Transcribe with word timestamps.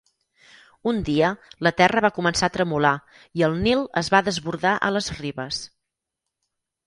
Un 0.91 1.01
dia, 1.09 1.27
la 1.67 1.71
terra 1.81 2.01
va 2.05 2.11
començar 2.15 2.47
a 2.49 2.53
tremolar 2.55 2.93
i 3.41 3.45
el 3.49 3.59
Nil 3.67 3.85
es 4.01 4.09
va 4.15 4.23
desbordar 4.29 4.71
a 4.87 4.91
les 4.95 5.11
ribes. 5.21 5.61